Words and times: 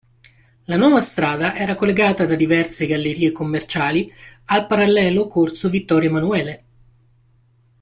La 0.65 0.77
nuova 0.77 0.99
strada 0.99 1.55
era 1.55 1.75
collegata 1.75 2.25
da 2.25 2.33
diverse 2.33 2.87
gallerie 2.87 3.31
commerciali 3.31 4.11
al 4.45 4.65
parallelo 4.65 5.27
corso 5.27 5.69
Vittorio 5.69 6.09
Emanuele. 6.09 6.63